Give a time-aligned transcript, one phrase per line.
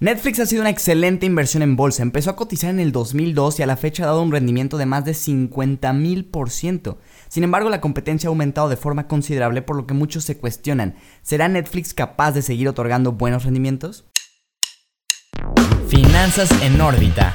[0.00, 2.04] Netflix ha sido una excelente inversión en bolsa.
[2.04, 4.86] Empezó a cotizar en el 2002 y a la fecha ha dado un rendimiento de
[4.86, 6.98] más de 50.000%.
[7.28, 10.94] Sin embargo, la competencia ha aumentado de forma considerable por lo que muchos se cuestionan,
[11.22, 14.04] ¿será Netflix capaz de seguir otorgando buenos rendimientos?
[15.88, 17.34] Finanzas en órbita.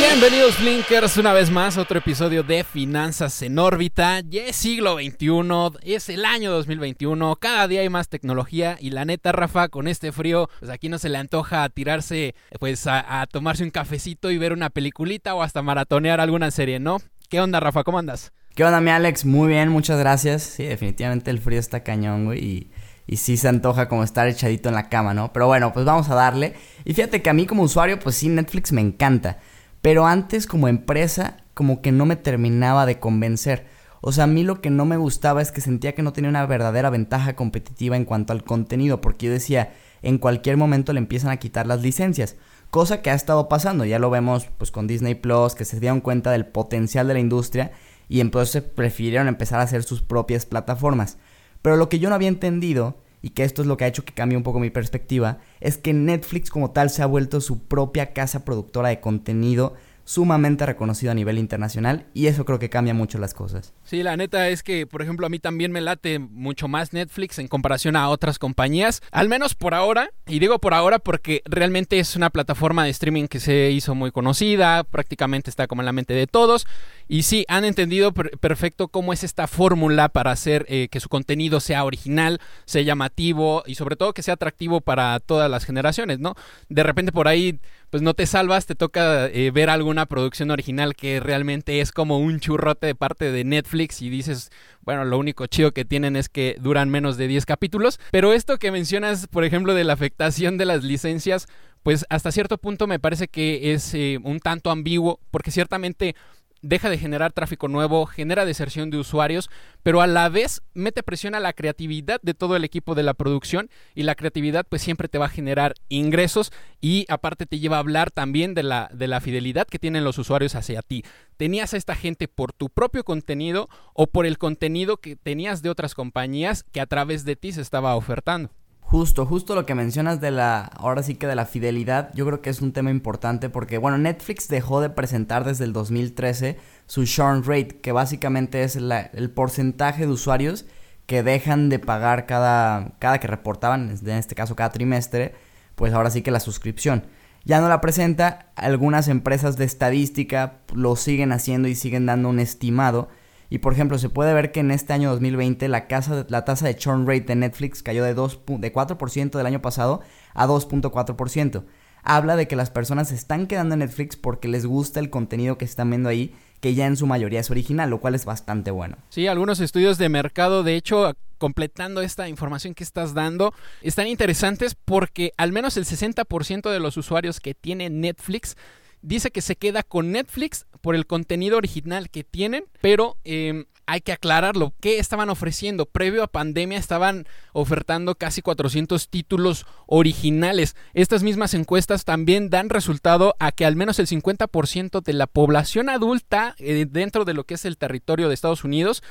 [0.00, 4.20] Bienvenidos Blinkers una vez más otro episodio de Finanzas en órbita.
[4.20, 9.04] Ya es siglo XXI, es el año 2021, cada día hay más tecnología y la
[9.04, 13.26] neta Rafa con este frío, pues aquí no se le antoja tirarse pues a, a
[13.26, 16.98] tomarse un cafecito y ver una peliculita o hasta maratonear alguna serie, ¿no?
[17.28, 17.82] ¿Qué onda Rafa?
[17.82, 18.32] ¿Cómo andas?
[18.54, 19.24] ¿Qué onda mi Alex?
[19.24, 20.44] Muy bien, muchas gracias.
[20.44, 22.70] Sí, definitivamente el frío está cañón, güey, y
[23.08, 25.32] y sí se antoja como estar echadito en la cama, ¿no?
[25.32, 26.54] Pero bueno, pues vamos a darle.
[26.84, 29.38] Y fíjate que a mí como usuario, pues sí, Netflix me encanta.
[29.82, 33.66] Pero antes como empresa, como que no me terminaba de convencer.
[34.00, 36.30] O sea, a mí lo que no me gustaba es que sentía que no tenía
[36.30, 41.00] una verdadera ventaja competitiva en cuanto al contenido, porque yo decía, en cualquier momento le
[41.00, 42.36] empiezan a quitar las licencias.
[42.70, 46.00] Cosa que ha estado pasando, ya lo vemos pues con Disney Plus, que se dieron
[46.00, 47.72] cuenta del potencial de la industria
[48.08, 51.16] y entonces prefirieron empezar a hacer sus propias plataformas.
[51.62, 54.04] Pero lo que yo no había entendido, y que esto es lo que ha hecho
[54.04, 57.60] que cambie un poco mi perspectiva, es que Netflix como tal se ha vuelto su
[57.66, 59.74] propia casa productora de contenido
[60.08, 63.74] sumamente reconocido a nivel internacional y eso creo que cambia mucho las cosas.
[63.84, 67.38] Sí, la neta es que, por ejemplo, a mí también me late mucho más Netflix
[67.38, 71.98] en comparación a otras compañías, al menos por ahora, y digo por ahora porque realmente
[71.98, 75.92] es una plataforma de streaming que se hizo muy conocida, prácticamente está como en la
[75.92, 76.66] mente de todos,
[77.08, 81.58] y sí, han entendido perfecto cómo es esta fórmula para hacer eh, que su contenido
[81.60, 86.34] sea original, sea llamativo y sobre todo que sea atractivo para todas las generaciones, ¿no?
[86.68, 87.58] De repente por ahí
[87.90, 92.18] pues no te salvas, te toca eh, ver alguna producción original que realmente es como
[92.18, 94.50] un churrote de parte de Netflix y dices,
[94.82, 98.58] bueno, lo único chido que tienen es que duran menos de 10 capítulos, pero esto
[98.58, 101.48] que mencionas, por ejemplo, de la afectación de las licencias,
[101.82, 106.14] pues hasta cierto punto me parece que es eh, un tanto ambiguo, porque ciertamente
[106.62, 109.50] deja de generar tráfico nuevo, genera deserción de usuarios,
[109.82, 113.14] pero a la vez mete presión a la creatividad de todo el equipo de la
[113.14, 117.76] producción y la creatividad pues siempre te va a generar ingresos y aparte te lleva
[117.76, 121.04] a hablar también de la, de la fidelidad que tienen los usuarios hacia ti.
[121.36, 125.70] Tenías a esta gente por tu propio contenido o por el contenido que tenías de
[125.70, 128.50] otras compañías que a través de ti se estaba ofertando.
[128.90, 132.40] Justo, justo lo que mencionas de la, ahora sí que de la fidelidad, yo creo
[132.40, 136.56] que es un tema importante porque, bueno, Netflix dejó de presentar desde el 2013
[136.86, 140.64] su churn rate, que básicamente es el porcentaje de usuarios
[141.04, 145.34] que dejan de pagar cada, cada que reportaban, en este caso cada trimestre,
[145.74, 147.04] pues ahora sí que la suscripción.
[147.44, 152.40] Ya no la presenta, algunas empresas de estadística lo siguen haciendo y siguen dando un
[152.40, 153.10] estimado,
[153.50, 156.66] y por ejemplo, se puede ver que en este año 2020 la, casa, la tasa
[156.66, 160.02] de churn rate de Netflix cayó de, 2, de 4% del año pasado
[160.34, 161.64] a 2.4%.
[162.02, 165.64] Habla de que las personas están quedando en Netflix porque les gusta el contenido que
[165.64, 168.96] están viendo ahí, que ya en su mayoría es original, lo cual es bastante bueno.
[169.08, 174.74] Sí, algunos estudios de mercado, de hecho, completando esta información que estás dando, están interesantes
[174.74, 178.56] porque al menos el 60% de los usuarios que tienen Netflix
[179.02, 184.02] dice que se queda con Netflix por el contenido original que tienen, pero em, hay
[184.02, 184.74] que aclararlo.
[184.80, 185.86] ¿Qué estaban ofreciendo?
[185.86, 190.76] Previo a pandemia estaban ofertando casi 400 títulos originales.
[190.92, 195.88] Estas mismas encuestas también dan resultado a que al menos el 50% de la población
[195.88, 199.02] adulta eh, dentro de lo que es el territorio de Estados Unidos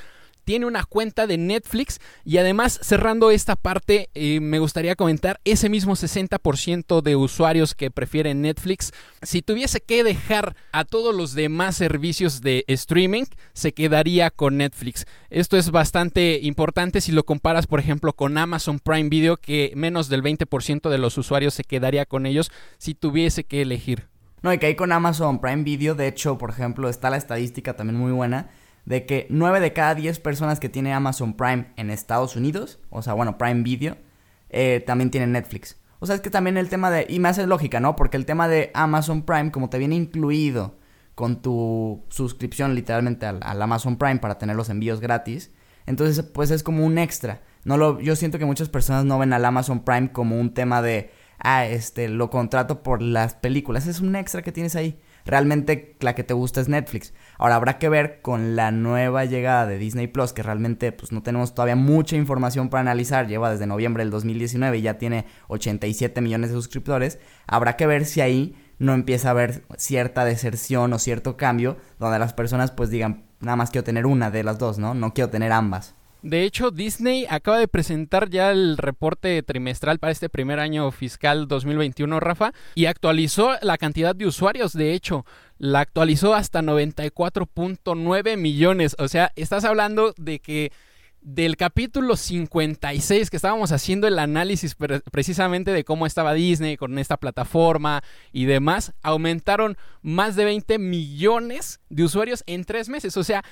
[0.48, 2.00] tiene una cuenta de Netflix.
[2.24, 7.90] Y además cerrando esta parte eh, me gustaría comentar ese mismo 60% de usuarios que
[7.90, 8.92] prefieren Netflix.
[9.20, 15.04] Si tuviese que dejar a todos los demás servicios de streaming se quedaría con Netflix.
[15.28, 20.08] Esto es bastante importante si lo comparas por ejemplo con Amazon Prime Video que menos
[20.08, 24.08] del 20% de los usuarios se quedaría con ellos si tuviese que elegir.
[24.40, 27.76] No, y que ahí con Amazon Prime Video, de hecho, por ejemplo, está la estadística
[27.76, 28.48] también muy buena
[28.88, 33.02] de que 9 de cada 10 personas que tienen Amazon Prime en Estados Unidos, o
[33.02, 33.98] sea, bueno, Prime Video,
[34.48, 35.78] eh, también tienen Netflix.
[35.98, 37.96] O sea, es que también el tema de, y me hace lógica, ¿no?
[37.96, 40.78] Porque el tema de Amazon Prime, como te viene incluido
[41.14, 45.52] con tu suscripción literalmente al, Amazon Prime para tener los envíos gratis,
[45.84, 47.42] entonces pues es como un extra.
[47.64, 50.80] No lo, yo siento que muchas personas no ven al Amazon Prime como un tema
[50.80, 53.86] de, ah, este, lo contrato por las películas.
[53.86, 57.12] Es un extra que tienes ahí realmente la que te gusta es Netflix.
[57.38, 61.22] Ahora habrá que ver con la nueva llegada de Disney Plus, que realmente pues no
[61.22, 66.20] tenemos todavía mucha información para analizar, lleva desde noviembre del 2019 y ya tiene 87
[66.20, 67.18] millones de suscriptores.
[67.46, 72.18] Habrá que ver si ahí no empieza a haber cierta deserción o cierto cambio, donde
[72.18, 74.94] las personas pues digan, nada más quiero tener una de las dos, ¿no?
[74.94, 75.94] No quiero tener ambas.
[76.22, 81.46] De hecho, Disney acaba de presentar ya el reporte trimestral para este primer año fiscal
[81.46, 84.72] 2021, Rafa, y actualizó la cantidad de usuarios.
[84.72, 85.24] De hecho,
[85.58, 88.96] la actualizó hasta 94.9 millones.
[88.98, 90.72] O sea, estás hablando de que
[91.20, 94.76] del capítulo 56 que estábamos haciendo el análisis
[95.10, 101.80] precisamente de cómo estaba Disney con esta plataforma y demás, aumentaron más de 20 millones
[101.90, 103.16] de usuarios en tres meses.
[103.16, 103.44] O sea,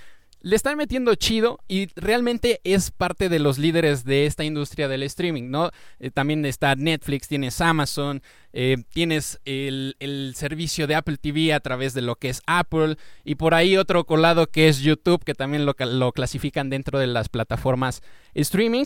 [0.47, 5.03] le están metiendo chido y realmente es parte de los líderes de esta industria del
[5.03, 5.73] streaming, ¿no?
[5.99, 8.23] Eh, también está Netflix, tienes Amazon,
[8.53, 9.97] eh, tienes el,
[10.37, 14.05] servicio de Apple TV a través de lo que es Apple y por ahí otro
[14.05, 18.01] colado que es YouTube, que también lo, lo clasifican dentro de las plataformas
[18.35, 18.85] streaming.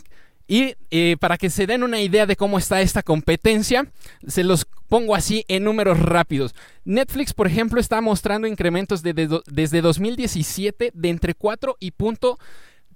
[0.50, 3.86] Y eh, para que se den una idea de cómo está esta competencia,
[4.26, 6.56] se los pongo así en números rápidos.
[6.84, 12.36] Netflix, por ejemplo, está mostrando incrementos desde 2017 de entre 4 y punto,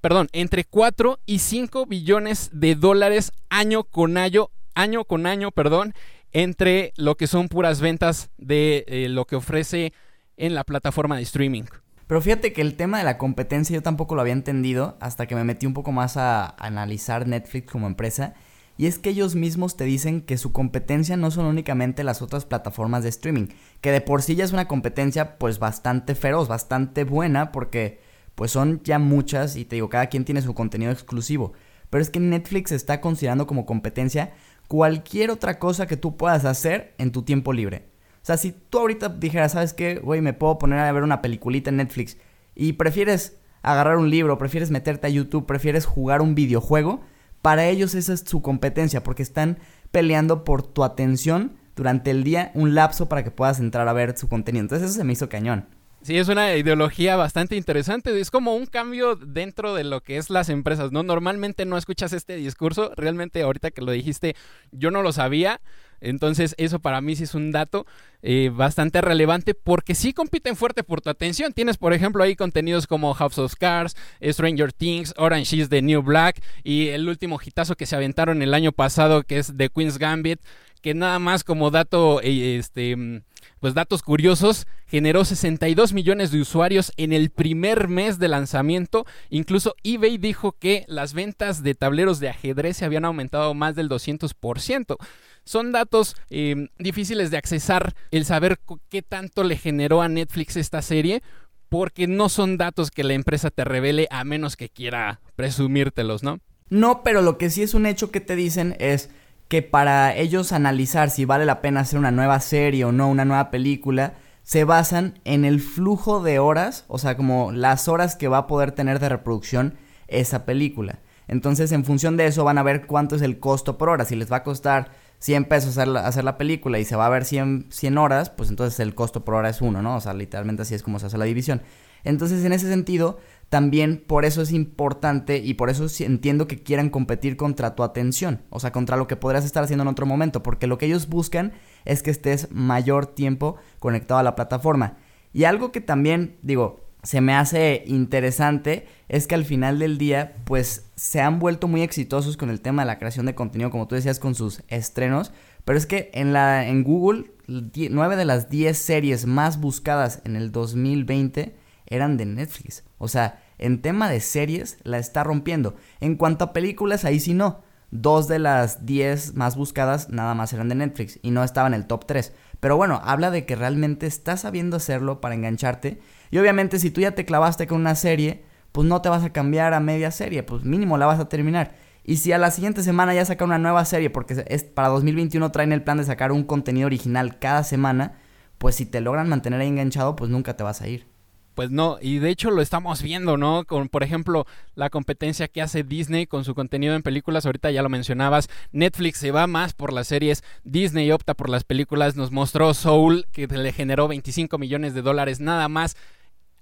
[0.01, 5.95] perdón, entre 4 y 5 billones de dólares año con año, año con año, perdón,
[6.33, 9.93] entre lo que son puras ventas de eh, lo que ofrece
[10.37, 11.67] en la plataforma de streaming.
[12.07, 15.35] Pero fíjate que el tema de la competencia yo tampoco lo había entendido hasta que
[15.35, 18.35] me metí un poco más a analizar Netflix como empresa.
[18.77, 22.45] Y es que ellos mismos te dicen que su competencia no son únicamente las otras
[22.45, 23.47] plataformas de streaming,
[23.81, 28.01] que de por sí ya es una competencia pues bastante feroz, bastante buena, porque
[28.35, 31.53] pues son ya muchas y te digo, cada quien tiene su contenido exclusivo.
[31.89, 34.35] Pero es que Netflix está considerando como competencia
[34.67, 37.94] cualquier otra cosa que tú puedas hacer en tu tiempo libre.
[38.25, 39.97] Sea, si tú ahorita dijeras, ¿sabes qué?
[39.97, 42.17] Güey, me puedo poner a ver una peliculita en Netflix
[42.55, 47.03] y prefieres agarrar un libro, prefieres meterte a YouTube, prefieres jugar un videojuego,
[47.43, 49.59] para ellos esa es su competencia porque están
[49.91, 54.17] peleando por tu atención durante el día, un lapso para que puedas entrar a ver
[54.17, 54.63] su contenido.
[54.63, 55.67] Entonces eso se me hizo cañón.
[56.05, 58.21] Sí, es una ideología bastante interesante.
[58.21, 61.03] Es como un cambio dentro de lo que es las empresas, ¿no?
[61.03, 62.93] Normalmente no escuchas este discurso.
[62.95, 64.37] Realmente ahorita que lo dijiste,
[64.71, 65.63] yo no lo sabía.
[66.03, 67.87] Entonces, eso para mí sí es un dato
[68.21, 71.55] eh, bastante relevante porque sí compiten fuerte por tu atención.
[71.55, 76.03] Tienes, por ejemplo, ahí contenidos como House of Cards, Stranger Things, Orange is the New
[76.03, 79.97] Black y el último hitazo que se aventaron el año pasado que es The Queen's
[79.97, 80.41] Gambit,
[80.85, 83.23] que nada más como dato, eh, este,
[83.59, 89.07] pues datos curiosos, generó 62 millones de usuarios en el primer mes de lanzamiento.
[89.31, 93.89] Incluso eBay dijo que las ventas de tableros de ajedrez se habían aumentado más del
[93.89, 94.97] 200%.
[95.45, 98.59] Son datos em, difíciles de accesar, el saber
[98.91, 101.23] qué tanto le generó a Netflix esta serie,
[101.71, 106.41] porque no son datos que la empresa te revele a menos que quiera presumírtelos, ¿no?
[106.69, 109.09] No, pero lo que sí es un hecho que te dicen es
[109.55, 113.25] que para ellos analizar si vale la pena hacer una nueva serie o no, una
[113.25, 118.27] nueva película, se basan en el flujo de horas, o sea, como las horas que
[118.27, 119.75] va a poder tener de reproducción
[120.09, 120.99] esa película.
[121.29, 124.05] Entonces, en función de eso van a ver cuánto es el costo por hora.
[124.05, 124.91] Si les va a costar
[125.21, 128.31] 100 pesos hacer la, hacer la película y se va a ver 100, 100 horas,
[128.31, 129.95] pues entonces el costo por hora es uno, ¿no?
[129.95, 131.63] O sea, literalmente así es como se hace la división.
[132.03, 133.21] Entonces, en ese sentido,
[133.55, 138.43] también por eso es importante y por eso entiendo que quieran competir contra tu atención,
[138.51, 141.09] o sea, contra lo que podrías estar haciendo en otro momento, porque lo que ellos
[141.09, 141.53] buscan
[141.85, 144.97] es que estés mayor tiempo conectado a la plataforma.
[145.33, 150.35] Y algo que también, digo, se me hace interesante es que al final del día,
[150.47, 153.87] pues se han vuelto muy exitosos con el tema de la creación de contenido, como
[153.87, 155.31] tú decías, con sus estrenos.
[155.65, 160.35] Pero es que en, la, en Google, 9 de las 10 series más buscadas en
[160.35, 161.55] el 2020
[161.87, 162.83] eran de Netflix.
[162.99, 165.75] O sea, en tema de series la está rompiendo.
[166.01, 167.63] En cuanto a películas, ahí sí no.
[167.91, 171.81] Dos de las 10 más buscadas nada más eran de Netflix y no estaban en
[171.81, 172.33] el top 3.
[172.59, 177.01] Pero bueno, habla de que realmente está sabiendo hacerlo para engancharte y obviamente si tú
[177.01, 180.43] ya te clavaste con una serie, pues no te vas a cambiar a media serie,
[180.43, 181.77] pues mínimo la vas a terminar.
[182.03, 185.53] Y si a la siguiente semana ya saca una nueva serie, porque es para 2021
[185.53, 188.19] traen el plan de sacar un contenido original cada semana,
[188.59, 191.14] pues si te logran mantener ahí enganchado, pues nunca te vas a ir.
[191.55, 193.65] Pues no, y de hecho lo estamos viendo, ¿no?
[193.65, 197.83] Con, por ejemplo, la competencia que hace Disney con su contenido en películas, ahorita ya
[197.83, 202.33] lo mencionabas, Netflix se va más por las series, Disney opta por las películas, nos
[202.33, 205.97] mostró Soul, que le generó 25 millones de dólares nada más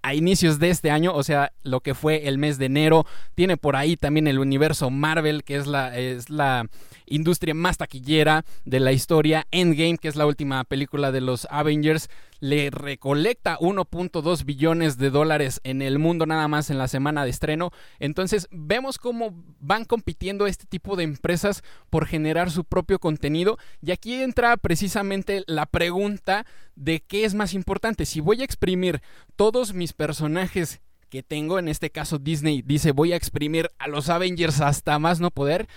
[0.02, 3.06] a inicios de este año, o sea, lo que fue el mes de enero.
[3.34, 6.66] Tiene por ahí también el universo Marvel, que es la, es la
[7.06, 9.46] industria más taquillera de la historia.
[9.52, 12.10] Endgame, que es la última película de los Avengers,
[12.42, 17.30] le recolecta 1.2 billones de dólares en el mundo nada más en la semana de
[17.30, 17.70] estreno.
[18.00, 23.58] Entonces vemos cómo van compitiendo este tipo de empresas por generar su propio contenido.
[23.80, 26.44] Y aquí entra precisamente la pregunta
[26.74, 28.06] de qué es más importante.
[28.06, 29.02] Si voy a exprimir
[29.36, 30.80] todos mis personajes
[31.10, 31.60] que tengo.
[31.60, 35.68] En este caso, Disney dice voy a exprimir a los Avengers hasta más no poder.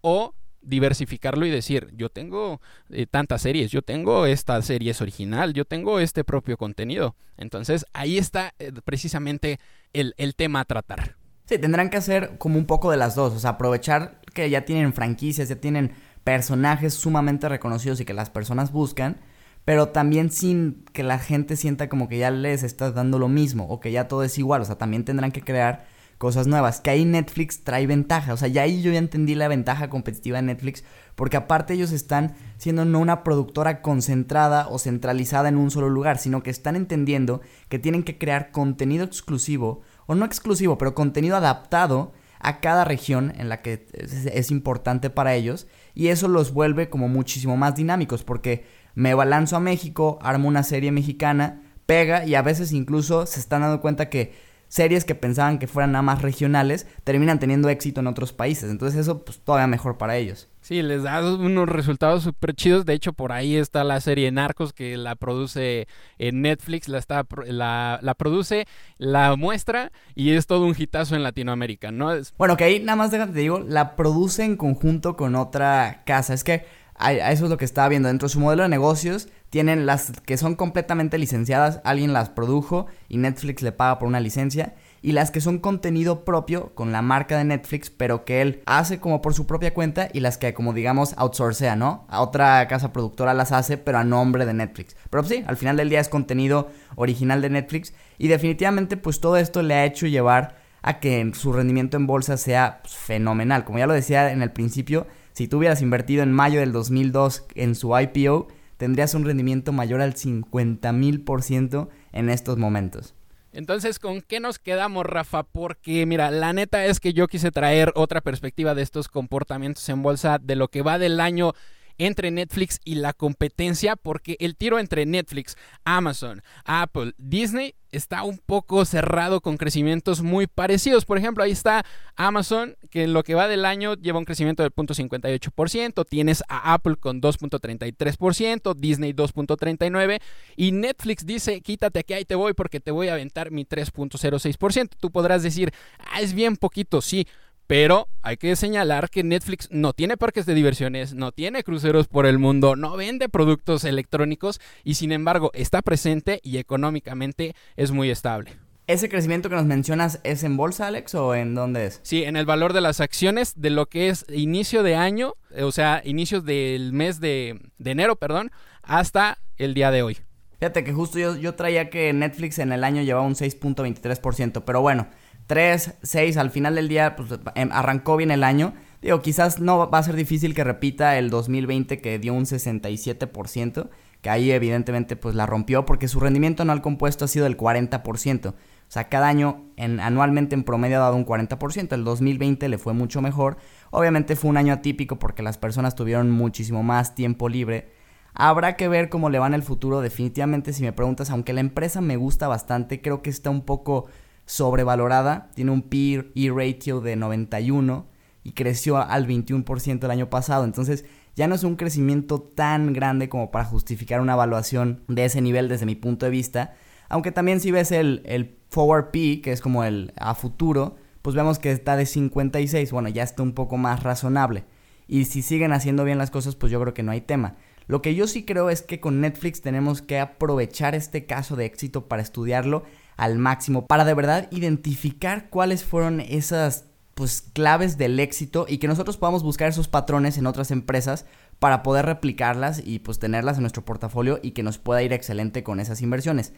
[0.00, 5.64] O diversificarlo y decir, yo tengo eh, tantas series, yo tengo esta serie original, yo
[5.64, 7.16] tengo este propio contenido.
[7.36, 9.58] Entonces ahí está eh, precisamente
[9.92, 11.16] el, el tema a tratar.
[11.46, 14.64] Sí, tendrán que hacer como un poco de las dos, o sea, aprovechar que ya
[14.64, 19.20] tienen franquicias, ya tienen personajes sumamente reconocidos y que las personas buscan,
[19.64, 23.66] pero también sin que la gente sienta como que ya les estás dando lo mismo
[23.66, 25.86] o que ya todo es igual, o sea, también tendrán que crear
[26.20, 29.48] cosas nuevas, que ahí Netflix trae ventaja, o sea, ya ahí yo ya entendí la
[29.48, 30.84] ventaja competitiva de Netflix,
[31.14, 36.18] porque aparte ellos están siendo no una productora concentrada o centralizada en un solo lugar,
[36.18, 41.36] sino que están entendiendo que tienen que crear contenido exclusivo, o no exclusivo, pero contenido
[41.36, 46.90] adaptado a cada región en la que es, importante para ellos, y eso los vuelve
[46.90, 52.34] como muchísimo más dinámicos, porque me balanzo a México, armo una serie mexicana, pega, y
[52.34, 56.22] a veces incluso se están dando cuenta que series que pensaban que fueran nada más
[56.22, 58.70] regionales terminan teniendo éxito en otros países.
[58.70, 60.48] Entonces eso pues todavía mejor para ellos.
[60.60, 62.86] Sí, les da unos resultados súper chidos.
[62.86, 67.26] De hecho, por ahí está la serie Narcos que la produce en Netflix, la, está,
[67.46, 72.12] la, la produce, la muestra y es todo un hitazo en Latinoamérica, ¿no?
[72.38, 76.32] Bueno, que ahí nada más déjate, te digo, la produce en conjunto con otra casa.
[76.32, 76.64] Es que
[77.08, 78.08] eso es lo que estaba viendo.
[78.08, 82.86] Dentro de su modelo de negocios, tienen las que son completamente licenciadas, alguien las produjo
[83.08, 84.74] y Netflix le paga por una licencia.
[85.02, 89.00] Y las que son contenido propio con la marca de Netflix, pero que él hace
[89.00, 90.08] como por su propia cuenta.
[90.12, 92.06] Y las que, como digamos, outsourcea, ¿no?
[92.08, 94.96] A otra casa productora las hace, pero a nombre de Netflix.
[95.08, 97.94] Pero sí, al final del día es contenido original de Netflix.
[98.18, 102.36] Y definitivamente, pues todo esto le ha hecho llevar a que su rendimiento en bolsa
[102.36, 103.64] sea pues, fenomenal.
[103.64, 107.46] Como ya lo decía en el principio, si tú hubieras invertido en mayo del 2002
[107.54, 108.48] en su IPO,
[108.80, 113.14] tendrías un rendimiento mayor al 50 mil por ciento en estos momentos.
[113.52, 115.42] Entonces, ¿con qué nos quedamos, Rafa?
[115.42, 120.02] Porque, mira, la neta es que yo quise traer otra perspectiva de estos comportamientos en
[120.02, 121.52] bolsa de lo que va del año
[122.00, 128.38] entre Netflix y la competencia, porque el tiro entre Netflix, Amazon, Apple, Disney está un
[128.38, 131.04] poco cerrado con crecimientos muy parecidos.
[131.04, 131.84] Por ejemplo, ahí está
[132.16, 136.72] Amazon, que en lo que va del año lleva un crecimiento del 0.58%, tienes a
[136.72, 140.20] Apple con 2.33%, Disney 2.39%
[140.56, 144.90] y Netflix dice, quítate aquí, ahí te voy porque te voy a aventar mi 3.06%.
[144.98, 147.26] Tú podrás decir, ah, es bien poquito, sí
[147.70, 152.26] pero hay que señalar que Netflix no tiene parques de diversiones, no tiene cruceros por
[152.26, 158.10] el mundo, no vende productos electrónicos y sin embargo está presente y económicamente es muy
[158.10, 158.56] estable.
[158.88, 162.00] ¿Ese crecimiento que nos mencionas es en bolsa, Alex, o en dónde es?
[162.02, 165.62] Sí, en el valor de las acciones de lo que es inicio de año, eh,
[165.62, 168.50] o sea, inicios del mes de, enero, perdón,
[168.82, 170.18] hasta el día de hoy.
[170.58, 174.80] Fíjate que justo yo, yo traía que Netflix en el año llevaba un 6.23%, pero
[174.80, 175.06] bueno,
[175.50, 178.72] 3, 6, al final del día pues, em, arrancó bien el año.
[179.02, 183.90] Digo, quizás no va a ser difícil que repita el 2020 que dio un 67%,
[184.20, 188.50] que ahí evidentemente pues la rompió porque su rendimiento anual compuesto ha sido del 40%.
[188.50, 188.54] O
[188.86, 191.94] sea, cada año en, anualmente en promedio ha dado un 40%.
[191.94, 193.56] El 2020 le fue mucho mejor.
[193.90, 197.90] Obviamente fue un año atípico porque las personas tuvieron muchísimo más tiempo libre.
[198.34, 200.00] Habrá que ver cómo le va en el futuro.
[200.00, 204.06] Definitivamente, si me preguntas, aunque la empresa me gusta bastante, creo que está un poco
[204.50, 208.08] sobrevalorada, tiene un P/E ratio de 91
[208.42, 211.04] y creció al 21% el año pasado, entonces
[211.36, 215.68] ya no es un crecimiento tan grande como para justificar una evaluación de ese nivel
[215.68, 216.74] desde mi punto de vista,
[217.08, 221.36] aunque también si ves el, el forward P, que es como el a futuro, pues
[221.36, 224.64] vemos que está de 56, bueno, ya está un poco más razonable.
[225.06, 227.56] Y si siguen haciendo bien las cosas, pues yo creo que no hay tema.
[227.86, 231.66] Lo que yo sí creo es que con Netflix tenemos que aprovechar este caso de
[231.66, 232.84] éxito para estudiarlo
[233.20, 238.88] al máximo para de verdad identificar cuáles fueron esas pues claves del éxito y que
[238.88, 241.26] nosotros podamos buscar esos patrones en otras empresas
[241.58, 245.62] para poder replicarlas y pues tenerlas en nuestro portafolio y que nos pueda ir excelente
[245.62, 246.54] con esas inversiones.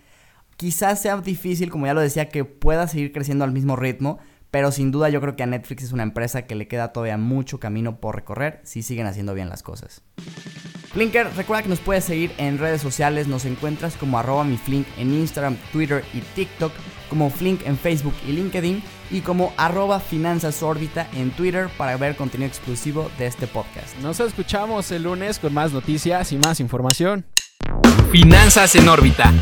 [0.57, 4.21] Quizás sea difícil, como ya lo decía, que pueda seguir creciendo al mismo ritmo,
[4.53, 7.19] pero sin duda yo creo que a Netflix es una empresa que le queda todavía
[7.19, 10.05] mucho camino por recorrer si siguen haciendo bien las cosas.
[10.93, 14.87] Flinker, recuerda que nos puedes seguir en redes sociales, nos encuentras como arroba mi Flink
[14.99, 16.73] en Instagram, Twitter y TikTok,
[17.09, 22.15] como Flink en Facebook y LinkedIn y como arroba Finanzas Órbita en Twitter para ver
[22.15, 23.97] contenido exclusivo de este podcast.
[24.03, 27.25] Nos escuchamos el lunes con más noticias y más información.
[28.11, 29.33] Finanzas en órbita.